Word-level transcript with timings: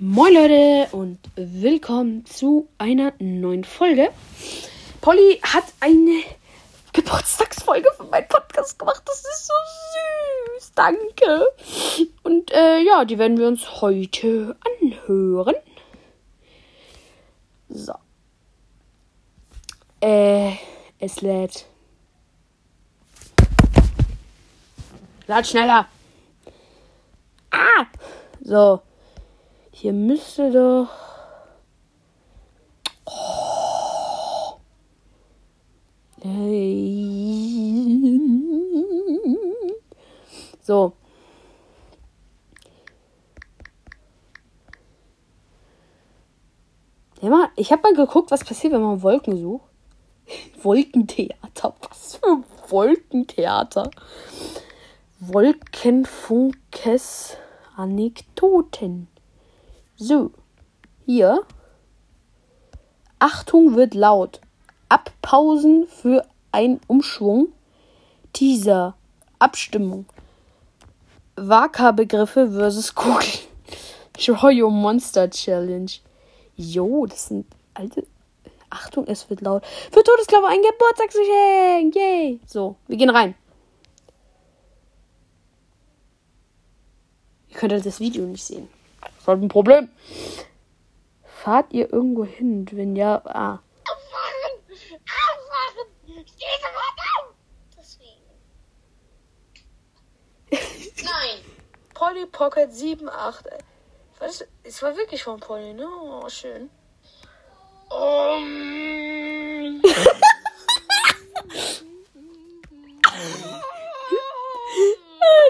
Moin 0.00 0.32
Leute 0.32 0.94
und 0.94 1.18
willkommen 1.34 2.24
zu 2.24 2.68
einer 2.78 3.14
neuen 3.18 3.64
Folge. 3.64 4.10
Polly 5.00 5.40
hat 5.42 5.64
eine 5.80 6.22
Geburtstagsfolge 6.92 7.88
von 7.96 8.08
meinem 8.08 8.28
Podcast 8.28 8.78
gemacht. 8.78 9.02
Das 9.04 9.18
ist 9.18 9.48
so 9.48 9.54
süß. 10.54 10.72
Danke. 10.76 11.48
Und 12.22 12.52
äh, 12.52 12.78
ja, 12.78 13.04
die 13.04 13.18
werden 13.18 13.38
wir 13.38 13.48
uns 13.48 13.80
heute 13.80 14.56
anhören. 14.80 15.56
So. 17.68 17.94
Äh, 20.00 20.52
es 21.00 21.22
lädt. 21.22 21.66
Lad 25.26 25.44
schneller. 25.44 25.88
Ah! 27.50 27.86
So. 28.44 28.80
Hier 29.80 29.92
müsste 29.92 30.50
doch. 30.50 30.88
So. 40.62 40.94
Ja, 47.20 47.50
ich 47.54 47.70
habe 47.70 47.82
mal 47.82 47.94
geguckt, 47.94 48.32
was 48.32 48.42
passiert, 48.42 48.72
wenn 48.72 48.82
man 48.82 49.02
Wolken 49.02 49.36
sucht. 49.36 49.62
Wolkentheater. 50.64 51.76
Was 51.88 52.16
für 52.16 52.42
Wolkentheater? 52.66 53.92
Wolkenfunkes 55.20 57.36
Anekdoten. 57.76 59.06
So, 60.00 60.30
hier. 61.06 61.42
Achtung 63.18 63.74
wird 63.74 63.94
laut. 63.94 64.40
Abpausen 64.88 65.88
für 65.88 66.24
ein 66.52 66.80
Umschwung. 66.86 67.48
Teaser. 68.32 68.94
Abstimmung. 69.40 70.06
Waka-Begriffe 71.34 72.52
versus 72.52 72.94
Google. 72.94 73.26
Joyo 74.16 74.70
Monster 74.70 75.28
Challenge. 75.28 75.90
Jo, 76.54 77.06
das 77.06 77.26
sind 77.26 77.46
alte. 77.74 78.06
Achtung, 78.70 79.04
es 79.08 79.28
wird 79.28 79.40
laut. 79.40 79.66
Für 79.90 80.04
Todesklaue 80.04 80.46
ein 80.46 80.62
Geburtstagsgeschenk. 80.62 81.96
Yay. 81.96 82.40
So, 82.46 82.76
wir 82.86 82.96
gehen 82.96 83.10
rein. 83.10 83.34
Ihr 87.48 87.56
könnt 87.56 87.72
halt 87.72 87.84
das 87.84 87.98
Video 87.98 88.24
nicht 88.24 88.44
sehen. 88.44 88.68
Das 89.28 89.34
ist 89.34 89.40
halt 89.40 89.44
ein 89.44 89.48
Problem. 89.48 89.90
Fahrt 91.22 91.74
ihr 91.74 91.92
irgendwo 91.92 92.24
hin? 92.24 92.66
Wenn 92.72 92.96
ja, 92.96 93.20
ah. 93.26 93.58
Aufwachen! 93.84 94.58
Aufwachen! 95.04 96.24
Steh 96.24 96.46
sofort 96.62 96.98
auf! 97.12 97.34
Deswegen. 97.76 98.24
Nein. 101.04 101.44
Polly 101.92 102.24
Pocket 102.24 102.70
78. 102.70 103.52
Was? 104.18 104.46
Es 104.62 104.82
war 104.82 104.96
wirklich 104.96 105.22
von 105.22 105.38
Polly, 105.40 105.74
ne? 105.74 105.86
Oh, 105.86 106.26
schön. 106.30 106.70
Um. 107.90 109.82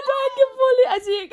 Danke, 0.09 0.43
Polly. 0.57 0.85
Also, 0.89 1.09
ihr- 1.11 1.29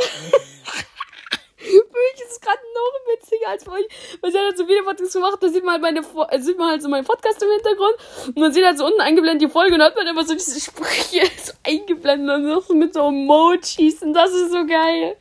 für 1.59 1.85
mich 1.85 2.23
ist 2.25 2.33
es 2.33 2.41
gerade 2.41 2.61
noch 2.75 2.93
witziger 3.27 3.49
als 3.49 3.65
für 3.65 3.73
euch. 3.73 3.87
Weil 4.21 4.33
sie 4.33 4.39
hat 4.39 4.45
halt 4.47 4.59
so 4.59 4.67
viele 4.67 4.83
Podcasts 4.83 5.15
gemacht, 5.15 5.39
da 5.41 5.49
sieht 5.49 5.65
man 5.65 5.83
halt 5.83 5.83
meine, 5.83 6.29
äh, 6.31 6.41
sieht 6.41 6.59
man 6.59 6.71
halt 6.71 6.83
so 6.83 6.89
meinen 6.89 7.05
Podcast 7.05 7.43
im 7.43 7.51
Hintergrund. 7.51 7.97
Und 8.29 8.39
man 8.39 8.53
sieht 8.53 8.65
halt 8.65 8.79
so 8.79 8.87
unten 8.87 9.01
eingeblendet 9.01 9.43
die 9.43 9.53
Folge 9.53 9.75
und 9.75 9.83
hat 9.83 9.97
man 9.97 10.07
immer 10.07 10.25
so 10.25 10.35
diese 10.35 10.61
Sprüche 10.61 11.23
so 11.43 11.53
eingeblendet 11.65 12.37
und 12.37 12.63
so 12.67 12.75
mit 12.75 12.95
so 12.95 13.09
Emojis 13.09 14.03
und 14.03 14.15
das 14.15 14.31
ist 14.33 14.53
so 14.53 14.65
geil. 14.67 15.17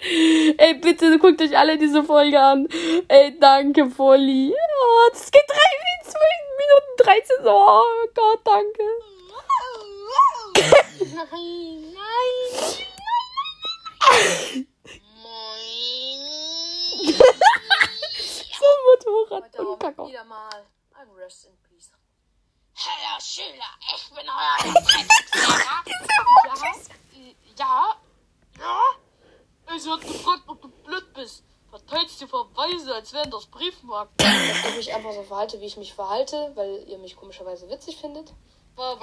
Ey, 0.57 0.75
bitte 0.75 1.17
guckt 1.19 1.41
euch 1.41 1.57
alle 1.57 1.77
diese 1.77 2.03
Folge 2.03 2.39
an. 2.39 2.67
Ey, 3.07 3.37
danke, 3.39 3.85
Polly. 3.85 4.53
Oh, 4.53 5.09
das 5.11 5.31
geht 5.31 5.43
drei, 5.47 5.75
Minuten 6.57 6.97
13. 6.97 7.43
so. 7.43 7.51
Oh 7.51 8.07
Gott, 8.13 8.39
danke. 8.43 8.83
Nein, 11.15 11.93
nein, 11.93 12.53
nein, 14.01 14.67
Moin. 15.21 16.19
So 18.57 18.65
ein 18.65 18.81
Motorrad 18.87 19.43
Heute 19.43 19.61
und 19.61 19.67
auch 19.67 19.79
Kakao. 19.79 20.07
wieder 20.07 20.14
mal 20.27 20.65
ein 20.93 21.09
Rest 21.11 21.45
in 21.45 21.55
Peace. 21.69 21.91
Hallo 22.75 23.19
Schüler, 23.21 23.77
ich 23.95 24.09
bin 24.09 24.27
euer. 24.27 24.57
Ja, 27.57 27.95
ja, 28.59 28.59
ja. 28.59 28.81
Ich 29.75 29.87
hat 29.87 30.01
gefragt, 30.01 30.43
ob 30.47 30.61
du 30.61 30.67
blöd 30.67 31.13
bist. 31.13 31.45
Verteilst 31.69 32.19
die 32.19 32.27
Verweise, 32.27 32.93
als 32.93 33.13
wären 33.13 33.31
das 33.31 33.45
Briefmarken. 33.45 34.13
Dass 34.17 34.65
ich 34.71 34.75
mich 34.75 34.93
einfach 34.93 35.13
so 35.13 35.23
verhalte, 35.23 35.61
wie 35.61 35.65
ich 35.65 35.77
mich 35.77 35.93
verhalte, 35.93 36.51
weil 36.55 36.83
ihr 36.87 36.97
mich 36.97 37.15
komischerweise 37.15 37.69
witzig 37.69 37.95
findet. 37.97 38.33
Ey, 38.77 38.97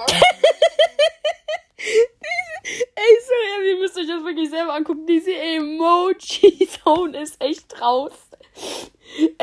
sorry, 3.25 3.71
ihr 3.71 3.77
müsst 3.77 3.97
euch 3.97 4.05
das 4.07 4.23
wirklich 4.23 4.51
selber 4.51 4.75
angucken. 4.75 5.07
Diese 5.07 5.33
Emoji-Zone 5.33 7.19
ist 7.21 7.41
echt 7.41 7.81
raus. 7.81 8.13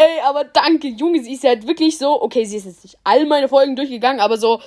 Ey, 0.00 0.20
aber 0.24 0.44
danke, 0.44 0.88
Junge, 0.88 1.22
sie 1.22 1.34
ist 1.34 1.44
ja 1.44 1.50
halt 1.50 1.66
wirklich 1.66 1.98
so. 1.98 2.22
Okay, 2.22 2.46
sie 2.46 2.56
ist 2.56 2.64
jetzt 2.64 2.84
nicht 2.84 2.96
all 3.04 3.26
meine 3.26 3.50
Folgen 3.50 3.76
durchgegangen, 3.76 4.22
aber 4.22 4.38
so 4.38 4.62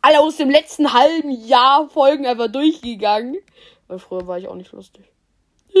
alle 0.00 0.20
aus 0.20 0.38
dem 0.38 0.48
letzten 0.48 0.94
halben 0.94 1.30
Jahr 1.46 1.90
Folgen 1.90 2.24
einfach 2.24 2.48
durchgegangen. 2.48 3.36
Weil 3.88 3.98
früher 3.98 4.26
war 4.26 4.38
ich 4.38 4.48
auch 4.48 4.54
nicht 4.54 4.72
lustig. 4.72 5.04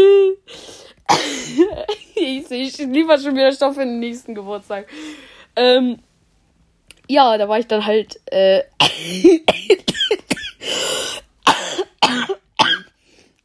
ich 2.14 2.50
ich 2.50 2.76
liefer 2.76 3.18
schon 3.18 3.34
wieder 3.34 3.52
Stoff 3.52 3.76
für 3.76 3.86
den 3.86 4.00
nächsten 4.00 4.34
Geburtstag. 4.34 4.86
Ähm, 5.56 6.00
ja, 7.08 7.38
da 7.38 7.48
war 7.48 7.58
ich 7.58 7.66
dann 7.66 7.86
halt, 7.86 8.20
äh, 8.26 8.64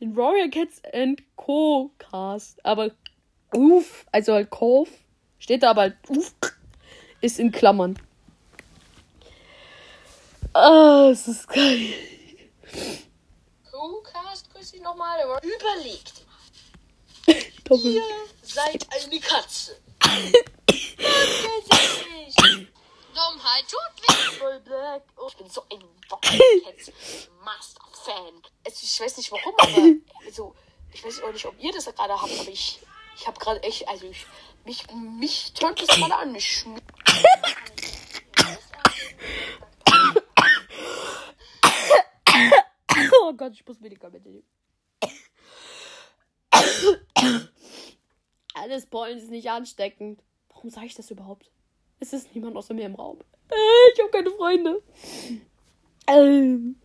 den 0.02 0.14
Royal 0.18 0.50
Cats 0.50 0.82
and 0.92 1.24
Co. 1.38 1.92
Cast. 1.98 2.66
Aber 2.66 2.92
uff, 3.54 4.06
also 4.12 4.34
halt 4.34 4.50
Kauf, 4.50 4.90
steht 5.40 5.64
da 5.64 5.72
aber 5.72 5.82
halt 5.82 5.98
uff, 6.10 6.34
ist 7.22 7.40
in 7.40 7.52
Klammern. 7.52 7.98
Ah, 10.54 11.10
es 11.12 11.28
ist 11.28 11.48
geil. 11.48 11.94
Co-Cast, 13.72 14.52
grüß 14.54 14.72
dich 14.72 14.82
nochmal. 14.82 15.20
Überlegt. 15.42 16.26
Doppel. 17.66 17.94
Ihr 17.94 18.04
seid 18.42 18.88
eine 18.90 19.20
Katze. 19.20 19.80
Dummheit 23.20 23.66
tut 23.68 23.94
weh. 24.02 25.02
Oh, 25.18 25.28
ich 25.28 25.38
bin 25.38 25.50
so 25.50 25.62
ein 25.72 25.84
Wildcats 26.10 26.92
Master 27.44 27.82
Fan. 28.06 28.42
Also 28.66 28.80
ich 28.82 29.00
weiß 29.00 29.18
nicht 29.18 29.32
warum, 29.32 29.54
aber 29.58 30.26
also 30.26 30.56
ich 30.94 31.04
weiß 31.04 31.22
auch 31.24 31.32
nicht, 31.32 31.46
ob 31.46 31.60
ihr 31.60 31.72
das 31.74 31.86
gerade 31.86 32.20
habt, 32.20 32.40
aber 32.40 32.50
ich 32.50 32.80
ich 33.20 33.28
habe 33.28 33.38
gerade 33.38 33.62
echt, 33.64 33.88
also 33.88 34.06
ich 34.06 34.26
mich 34.69 34.85
mich 35.19 35.52
tönt 35.53 35.81
das 35.81 35.88
gerade 35.88 36.16
an, 36.16 36.35
schmi- 36.35 36.80
Oh 43.22 43.34
Gott, 43.34 43.53
ich 43.53 43.66
muss 43.66 43.79
Medikamente 43.79 44.29
nehmen. 44.29 44.44
Alles 48.53 48.85
Pollen 48.88 49.18
ist 49.18 49.29
nicht 49.29 49.50
ansteckend. 49.50 50.22
Warum 50.50 50.70
sage 50.70 50.88
ich 50.88 50.96
das 50.96 51.11
überhaupt? 51.11 51.49
Es 51.99 52.14
ist 52.14 52.34
niemand 52.35 52.55
außer 52.58 52.73
mir 52.73 52.85
im 52.85 52.96
Raum. 52.96 53.20
Äh, 53.49 53.91
Ich 53.94 53.99
habe 53.99 54.11
keine 54.11 54.32
Freunde. 54.32 54.82
Ähm, 56.08 56.79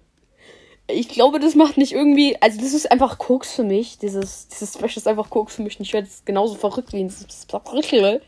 Ich 0.87 1.09
glaube, 1.09 1.41
das 1.41 1.55
macht 1.55 1.79
nicht 1.79 1.93
irgendwie. 1.93 2.41
Also, 2.43 2.61
das 2.61 2.75
ist 2.75 2.91
einfach 2.91 3.17
Koks 3.17 3.53
für 3.53 3.65
mich. 3.65 3.99
Dieses, 3.99 4.49
dieses 4.49 4.75
Special 4.75 4.97
ist 4.97 5.09
einfach 5.09 5.31
Koks 5.31 5.55
für 5.55 5.63
mich. 5.63 5.79
Und 5.79 5.87
ich 5.87 5.93
werde 5.95 6.07
jetzt 6.07 6.27
genauso 6.27 6.57
verrückt 6.57 6.93
wie 6.93 7.03
ein 7.03 7.11
Sprickel. 7.11 8.21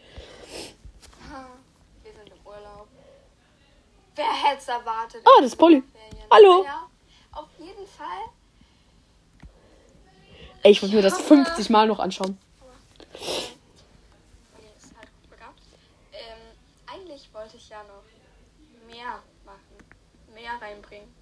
Wir 2.03 2.13
sind 2.13 2.29
im 2.29 2.47
Urlaub. 2.47 2.89
Wer 4.15 4.25
hätte 4.25 4.59
es 4.59 4.69
erwartet? 4.69 5.21
Ah, 5.25 5.41
das 5.41 5.49
ist 5.49 5.57
Polly. 5.57 5.83
Hallo. 6.31 6.65
Ja, 6.65 6.89
auf 7.33 7.49
jeden 7.59 7.87
Fall. 7.87 8.07
Ey, 10.63 10.73
ich 10.73 10.83
würde 10.83 10.97
mir 10.97 11.03
das 11.03 11.21
50 11.21 11.69
Mal 11.69 11.87
noch 11.87 11.99
anschauen. 11.99 12.39
Halt. 13.13 15.11
Ähm, 16.13 16.57
eigentlich 16.87 17.29
wollte 17.35 17.59
ich 17.59 17.69
ja 17.69 17.83
noch 17.85 18.03
mehr 18.93 19.23
machen. 19.45 19.77
Mehr 20.35 20.53
reinbringen. 20.61 21.15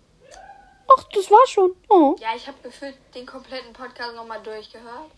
Ach, 0.89 1.03
das 1.13 1.31
war 1.31 1.47
schon. 1.47 1.75
Oh. 1.89 2.17
Ja, 2.19 2.31
ich 2.37 2.47
habe 2.47 2.59
gefühlt 2.63 2.97
den 3.15 3.27
kompletten 3.27 3.73
Podcast 3.73 4.15
nochmal 4.15 4.43
durchgehört. 4.43 5.11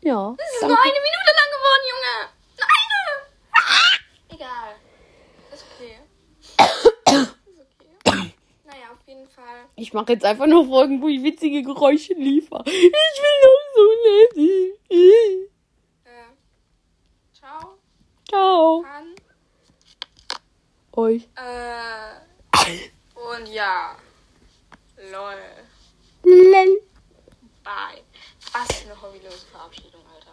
Ja. 0.00 0.34
Das 0.36 0.50
ist 0.52 0.62
danke. 0.62 0.74
nur 0.74 0.82
eine 0.82 0.92
Minute 0.92 1.32
lang 1.34 1.50
geworden, 1.56 1.84
Junge. 1.92 2.14
Nur 2.58 2.68
eine. 2.76 3.04
Egal. 4.34 4.74
Ist 5.52 5.64
okay. 5.74 5.98
ist 7.56 7.66
okay. 8.06 8.34
Naja, 8.64 8.90
auf 8.92 9.06
jeden 9.06 9.28
Fall. 9.28 9.64
Ich 9.76 9.92
mache 9.92 10.12
jetzt 10.12 10.24
einfach 10.24 10.46
nur 10.46 10.66
Folgen, 10.66 11.00
wo 11.00 11.08
ich 11.08 11.22
witzige 11.22 11.62
Geräusche 11.62 12.14
liefere. 12.14 12.62
Ich 12.66 12.72
will 12.72 13.40
doch 13.42 13.62
so 13.74 13.84
nett. 14.04 14.36
Äh, 14.90 15.48
ciao. 17.32 17.78
Ciao. 18.28 18.84
An 18.84 19.14
euch. 20.96 21.28
Äh, 21.36 22.20
und 23.14 23.48
ja. 23.48 23.96
Lol. 25.14 25.36
Lel. 26.24 26.80
Bye. 27.62 28.02
Was 28.52 28.78
für 28.78 28.90
eine 28.90 29.00
hobbylose 29.00 29.46
Verabschiedung, 29.46 30.00
Alter. 30.12 30.32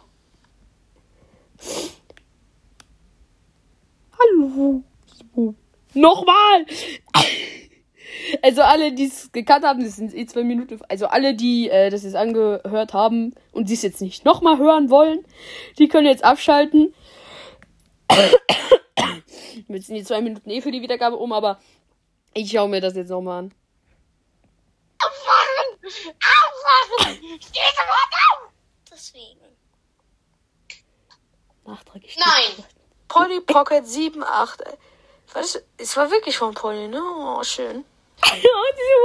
Hallo. 4.18 4.84
Nochmal. 5.94 6.66
Also 8.42 8.64
alle, 8.64 8.94
die 8.94 9.06
es 9.06 9.32
gekannt 9.32 9.66
haben, 9.66 9.84
das 9.84 9.98
sind 9.98 10.16
eh 10.16 10.26
zwei 10.26 10.44
Minuten. 10.44 10.80
Also 10.90 11.06
alle, 11.06 11.36
die 11.36 11.70
äh, 11.70 11.92
das 11.92 12.04
jetzt 12.04 12.16
angehört 12.16 12.94
haben 12.94 13.36
und 13.52 13.70
die 13.70 13.76
es 13.76 13.84
jetzt 13.84 14.02
nicht 14.02 14.26
nochmal 14.26 14.58
hören 14.58 14.90
wollen, 14.90 15.24
die 15.78 15.90
können 15.90 16.08
jetzt 16.08 16.24
abschalten. 16.24 16.96
Jetzt 19.68 19.88
sind 19.88 19.96
die 19.96 20.04
zwei 20.04 20.22
Minuten 20.22 20.50
eh 20.50 20.62
für 20.62 20.72
die 20.72 20.82
Wiedergabe 20.82 21.18
um, 21.18 21.34
aber 21.34 21.60
ich 22.34 22.50
schaue 22.50 22.68
mir 22.70 22.82
das 22.82 22.96
jetzt 22.96 23.10
nochmal 23.10 23.44
an. 23.44 23.54
Aufwachen! 25.98 27.08
Aufwachen! 27.08 27.42
Steh 27.42 27.60
sofort 27.76 28.14
auf! 28.30 28.50
Deswegen. 28.92 29.58
Nachträglich. 31.66 32.18
Nein! 32.18 32.66
Polly 33.08 33.42
Pocket 33.42 33.88
7, 33.88 34.24
8. 34.24 34.62
ey. 34.62 34.78
Was? 35.34 35.62
Es 35.78 35.96
war 35.98 36.12
wirklich 36.12 36.38
von 36.38 36.54
Polly, 36.54 36.88
ne? 36.88 37.02
Oh, 37.02 37.44
schön. 37.44 37.86
ja, 38.24 38.36
diese 38.38 38.96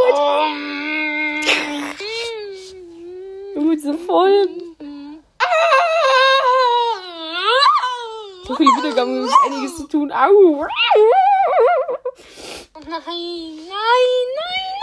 Wut. 3.56 3.76
diese 3.76 3.94
Folgen. 4.06 4.66
So 8.46 8.54
viele 8.54 8.70
Wiedergaben, 8.70 9.24
es 9.24 9.30
ist 9.30 9.38
einiges 9.44 9.76
zu 9.76 9.88
tun. 9.88 10.12
Au. 10.12 10.66
Nein, 12.74 13.02
nein, 13.04 13.56
nein, 13.66 14.75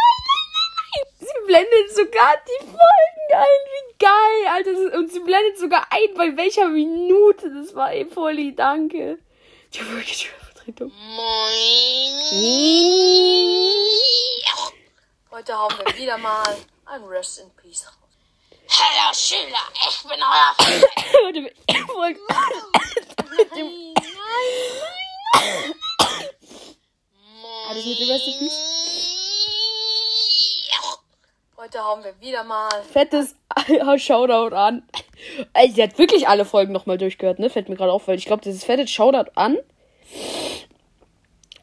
blendet 1.45 1.95
sogar 1.95 2.35
die 2.47 2.65
Folgen 2.65 3.33
ein. 3.33 3.45
Wie 3.71 3.95
geil, 3.99 4.47
Alter. 4.51 4.73
Das- 4.73 4.93
Und 4.99 5.11
sie 5.11 5.19
blendet 5.19 5.57
sogar 5.57 5.87
ein, 5.91 6.13
bei 6.15 6.35
welcher 6.37 6.67
Minute. 6.69 7.49
Das 7.53 7.73
war 7.75 7.93
eh 7.93 8.05
Polly, 8.05 8.55
danke. 8.55 9.17
Die 9.73 9.79
Vertretung. 9.79 10.91
Heute 15.31 15.57
haben 15.57 15.75
wir 15.79 15.97
wieder 15.97 16.17
mal 16.17 16.43
ein 16.85 17.03
Rest 17.05 17.39
in 17.39 17.49
Peace 17.55 17.85
raus. 17.87 17.93
Hallo 18.69 19.13
Schüler, 19.13 19.65
ich 19.89 20.03
bin 20.03 20.21
euer 20.21 20.55
Freund. 20.57 21.49
Warte, 21.67 21.85
Folge. 21.87 22.19
Nein, 22.29 23.93
nein, 23.95 25.73
Ah, 27.65 27.73
das 27.73 27.85
mit 27.85 27.99
dem 27.99 28.09
Rest 28.09 28.27
in 28.27 28.39
Peace? 28.39 29.02
Heute 31.73 31.83
haben 31.83 32.03
wir 32.03 32.21
wieder 32.21 32.43
mal. 32.43 32.69
Fettes 32.83 33.35
Shoutout 33.97 34.55
an. 34.55 34.87
Ey, 35.53 35.71
sie 35.71 35.81
hat 35.81 35.97
wirklich 35.97 36.27
alle 36.27 36.45
Folgen 36.45 36.71
nochmal 36.71 36.99
durchgehört, 36.99 37.39
ne? 37.39 37.49
Fällt 37.49 37.67
mir 37.67 37.75
gerade 37.75 37.91
auf, 37.91 38.07
weil 38.07 38.17
ich 38.17 38.25
glaube, 38.25 38.43
dieses 38.43 38.63
fettes 38.63 38.91
Shoutout 38.91 39.31
an. 39.33 39.57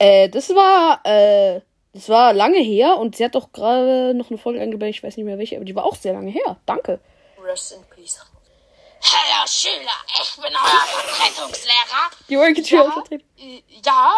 Äh, 0.00 0.28
das 0.28 0.50
war, 0.50 1.00
äh, 1.04 1.60
das 1.92 2.08
war 2.08 2.32
lange 2.32 2.58
her 2.58 2.96
und 2.96 3.14
sie 3.14 3.24
hat 3.24 3.36
doch 3.36 3.52
gerade 3.52 4.12
noch 4.14 4.30
eine 4.30 4.38
Folge 4.38 4.60
eingebaut, 4.60 4.88
ich 4.88 5.02
weiß 5.04 5.16
nicht 5.16 5.26
mehr 5.26 5.38
welche, 5.38 5.54
aber 5.54 5.64
die 5.64 5.76
war 5.76 5.84
auch 5.84 5.94
sehr 5.94 6.14
lange 6.14 6.32
her. 6.32 6.56
Danke. 6.66 6.98
Rest 7.40 7.72
in 7.72 7.84
Peace. 7.94 8.18
Hallo 9.02 9.46
Schüler, 9.46 9.92
ich 10.20 10.34
bin 10.36 10.52
euer 10.52 11.02
Vertretungslehrer. 11.04 12.10
Die 12.28 12.36
Orchid 12.36 12.68
Ja, 12.68 13.04
ja, 13.84 14.14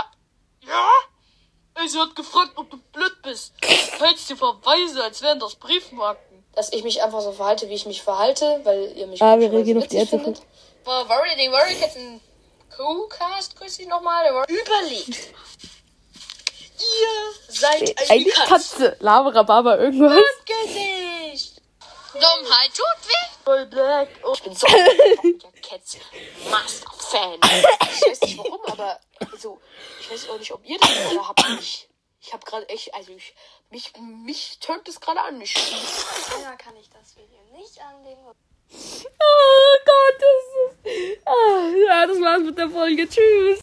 ja. 0.66 0.88
Ey, 1.74 1.88
Sie 1.88 1.98
hat 1.98 2.14
gefragt, 2.14 2.52
ob 2.56 2.70
du 2.70 2.76
blöd 2.92 3.22
bist. 3.22 3.52
Hältst 3.98 4.28
dir 4.30 4.36
Verweise, 4.36 5.02
als 5.04 5.22
wären 5.22 5.40
das 5.40 5.54
Briefmarken. 5.56 6.44
Dass 6.54 6.70
ich 6.72 6.82
mich 6.84 7.02
einfach 7.02 7.22
so 7.22 7.32
verhalte, 7.32 7.68
wie 7.70 7.74
ich 7.74 7.86
mich 7.86 8.02
verhalte, 8.02 8.60
weil 8.64 8.92
ihr 8.94 9.06
mich 9.06 9.22
Ah, 9.22 9.38
wir 9.38 9.50
reagieren 9.50 9.78
auf 9.82 9.88
die 9.88 9.96
Ärzte. 9.96 10.18
findet. 10.18 10.42
War 10.84 11.08
Worry, 11.08 11.34
den 11.36 11.50
Worry 11.50 11.72
jetzt 11.80 11.96
ein 11.96 12.20
Co-Cast, 12.76 13.56
grüß 13.56 13.78
dich 13.78 13.86
nochmal. 13.88 14.24
Der 14.24 14.34
war 14.34 14.44
überlegt. 14.48 15.08
Ihr 16.78 17.54
seid 17.54 17.80
eine 18.00 18.10
Eine 18.10 18.24
Katze. 18.30 18.48
Katze. 18.48 18.96
Lava, 19.00 19.42
Baba, 19.42 19.76
irgendwas. 19.78 20.20
Gesicht. 20.44 21.62
Dummheit 22.12 22.70
tut 22.74 23.08
weh. 23.08 23.28
Voll 23.44 23.66
black. 23.66 24.08
Oh, 24.22 24.32
ich 24.34 24.42
bin 24.42 24.54
so 24.54 24.66
ein 24.66 25.42
Cats 25.62 25.96
Master 26.50 26.90
Fan. 26.98 27.38
Ich 27.42 28.02
weiß 28.06 28.20
nicht 28.20 28.38
warum, 28.38 28.60
aber 28.66 29.00
also, 29.32 29.60
ich 30.00 30.10
weiß 30.10 30.28
auch 30.28 30.38
nicht, 30.38 30.52
ob 30.52 30.64
ihr 30.64 30.78
das 30.78 30.90
gerade 30.90 31.28
habt. 31.28 31.44
Ich, 31.60 31.88
ich 32.20 32.32
habe 32.32 32.44
gerade 32.44 32.68
echt, 32.68 32.94
also 32.94 33.12
ich, 33.12 33.34
mich, 33.70 33.92
mich 33.98 34.58
tönt 34.60 34.88
es 34.88 35.00
gerade 35.00 35.20
an. 35.20 35.40
Ich, 35.40 35.54
Leider 36.36 36.56
kann 36.56 36.76
ich 36.76 36.88
das 36.90 37.16
Video 37.16 37.40
nicht 37.52 37.80
anlegen. 37.80 38.20
Oh 38.24 39.76
Gott, 39.84 40.20
das 40.20 40.84
ist. 40.84 41.26
Ah, 41.26 41.68
ja, 41.86 42.06
das 42.06 42.20
war's 42.20 42.42
mit 42.42 42.56
der 42.56 42.70
Folge. 42.70 43.08
Tschüss. 43.08 43.60